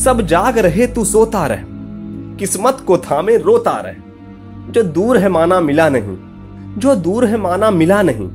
सब 0.00 0.20
जाग 0.20 0.58
रहे 0.58 0.86
तू 0.86 1.04
सोता 1.04 1.46
रह, 1.46 1.64
किस्मत 2.36 2.78
को 2.86 2.96
थामे 2.98 3.36
रोता 3.36 3.72
रह। 3.80 3.96
जो 4.70 4.82
दूर 4.82 5.18
है 5.18 5.28
माना 5.28 5.60
मिला 5.60 5.88
नहीं, 5.88 6.16
जो 6.78 6.94
दूर 6.96 7.24
है 7.24 7.36
माना 7.36 7.70
मिला 7.70 8.00
नहीं, 8.02 8.28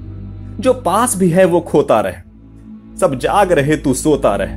जो 0.60 0.74
पास 0.74 1.16
भी 1.18 1.30
है 1.30 1.46
वो 1.46 1.60
खोता 1.62 2.00
रह। 2.00 2.22
सब 3.00 3.18
जाग 3.20 3.52
रहे 3.52 3.78
तू 3.78 3.94
सोता 3.94 4.36
रह, 4.36 4.56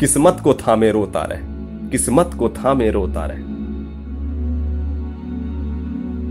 किस्मत 0.00 0.40
को 0.44 0.54
थामे 0.54 0.90
रोता 0.90 1.22
रह, 1.22 1.40
किस्मत 1.90 2.30
को 2.38 2.48
थामे 2.48 2.90
रोता 2.90 3.24
रह। 3.24 3.38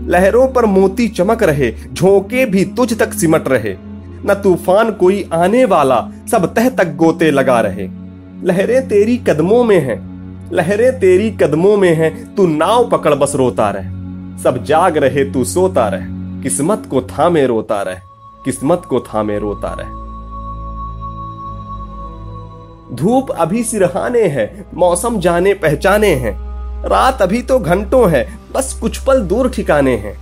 लहरों 0.08 0.46
पर 0.48 0.66
मोती 0.66 1.08
चमक 1.08 1.42
रहे, 1.42 1.72
झोंके 1.92 2.46
भी 2.46 2.64
तुझ 2.64 2.98
तक 2.98 3.12
सिमट 3.12 3.48
रहे। 3.48 3.76
न 4.26 4.40
तूफ़ान 4.44 4.92
कोई 4.92 5.28
आने 5.32 5.64
वाला, 5.64 6.00
सब 6.30 6.52
तह 6.54 6.68
तक 6.68 6.96
गोते 6.96 7.30
लगा 7.30 7.60
रहे। 7.60 8.03
लहरें 8.44 8.88
तेरी 8.88 9.16
कदमों 9.16 9.64
में 9.64 9.78
हैं, 9.78 9.96
लहरें 10.52 10.98
तेरी 11.00 11.30
कदमों 11.30 11.76
में 11.76 11.94
हैं, 11.94 12.34
तू 12.34 12.46
नाव 12.46 12.88
पकड़ 12.88 13.14
बस 13.14 13.34
रोता 13.34 13.70
रह। 13.70 13.88
सब 14.42 14.62
जाग 14.64 14.96
रहे 14.96 15.24
तू 15.24 15.44
सोता 15.44 15.88
रह, 15.88 16.06
किस्मत 16.42 16.82
को 16.90 17.02
थामे 17.02 17.46
रोता 17.46 17.80
रह, 17.82 18.00
किस्मत 18.44 18.82
को 18.88 19.00
थामे 19.00 19.38
रोता 19.38 19.72
रह। 19.80 20.02
धूप 22.94 23.30
अभी 23.30 23.64
सिरहाने 23.64 24.22
है, 24.22 24.66
मौसम 24.74 25.18
जाने 25.18 25.54
पहचाने 25.54 26.14
हैं, 26.14 26.36
रात 26.88 27.22
अभी 27.22 27.42
तो 27.42 27.58
घंटों 27.58 28.10
है, 28.10 28.38
बस 28.54 28.78
कुछ 28.82 28.98
पल 28.98 29.20
दूर 29.22 29.50
ठिकाने 29.50 29.96
हैं। 29.96 30.16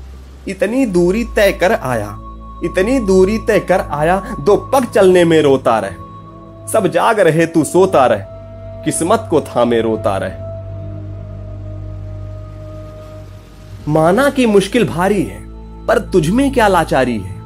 इतनी 0.48 0.86
दूरी 0.86 1.24
तय 1.36 1.52
कर 1.52 1.72
आया, 1.72 2.16
इतनी 2.64 2.98
दूरी 3.00 3.38
तय 3.38 3.60
कर 3.60 3.80
आया, 3.80 4.22
दो 4.40 4.56
पग 4.56 4.84
चलने 4.84 5.24
में 5.24 5.40
रोता 5.42 5.78
रह। 5.78 5.96
सब 6.68 6.86
जाग 6.86 7.20
रहे 7.20 7.46
तू 7.46 7.64
सोता 7.64 8.06
रह, 8.06 8.24
किस्मत 8.84 9.26
को 9.30 9.40
थामे 9.40 9.80
रोता 9.80 10.16
रह। 10.16 10.40
माना 13.88 14.28
की 14.30 14.46
मुश्किल 14.46 14.88
भारी 14.88 15.22
है, 15.22 15.40
पर 15.86 15.98
तुझ 15.98 16.28
में 16.28 16.52
क्या 16.52 16.68
लाचारी 16.68 17.18
है? 17.18 17.40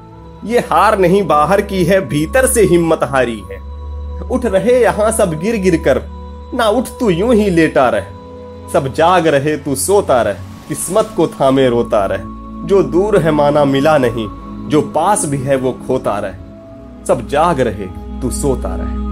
ये 0.44 0.58
हार 0.58 0.98
नहीं 0.98 1.22
बाहर 1.26 1.60
की 1.60 1.84
है, 1.84 2.00
भीतर 2.00 2.46
से 2.46 2.62
हिम्मत 2.62 3.00
हारी 3.02 3.40
है। 3.50 3.58
उठ 4.22 4.46
रहे 4.46 4.82
यहाँ 4.82 5.10
सब 5.12 5.38
गिर 5.40 5.56
गिर 5.56 5.76
कर, 5.76 6.02
ना 6.54 6.68
उठ 6.68 6.88
तू 7.00 7.10
यूँ 7.10 7.34
ही 7.34 7.50
लेटा 7.50 7.88
रह। 7.88 8.06
सब 8.72 8.92
जाग 8.92 9.26
रहे 9.26 9.56
तू 9.56 9.74
सोता 9.74 10.22
रह, 10.22 10.36
किस्मत 10.68 11.12
को 11.16 11.26
थामे 11.26 11.68
रोता 11.68 12.04
रह। 12.06 12.22
जो 12.66 12.82
दूर 12.82 13.18
है 13.18 13.30
माना 13.30 13.64
मिला 13.64 13.98
नहीं, 13.98 14.26
जो 14.68 14.82
पास 14.82 15.24
भी 15.24 15.38
है 15.38 15.56
वो 15.56 15.72
खोता 15.86 16.18
रह। 16.18 16.34
सब 17.04 17.26
जाग 17.28 17.60
रहे 17.60 17.86
तू 18.20 18.30
सोता 18.30 18.76
रह। 18.76 19.05